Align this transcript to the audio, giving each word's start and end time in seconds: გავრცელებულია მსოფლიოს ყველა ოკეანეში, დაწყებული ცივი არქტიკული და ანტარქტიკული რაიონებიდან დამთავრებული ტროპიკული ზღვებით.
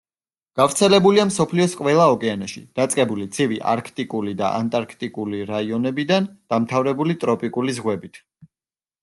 გავრცელებულია 0.59 1.25
მსოფლიოს 1.31 1.75
ყველა 1.81 2.07
ოკეანეში, 2.13 2.63
დაწყებული 2.79 3.27
ცივი 3.35 3.59
არქტიკული 3.75 4.33
და 4.41 4.49
ანტარქტიკული 4.63 5.43
რაიონებიდან 5.53 6.31
დამთავრებული 6.55 7.19
ტროპიკული 7.27 7.79
ზღვებით. 7.81 8.21